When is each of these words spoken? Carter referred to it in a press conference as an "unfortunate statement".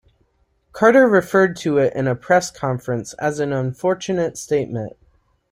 Carter 0.73 1.07
referred 1.07 1.55
to 1.57 1.77
it 1.77 1.93
in 1.93 2.07
a 2.07 2.15
press 2.15 2.49
conference 2.49 3.13
as 3.19 3.39
an 3.39 3.53
"unfortunate 3.53 4.35
statement". 4.35 4.93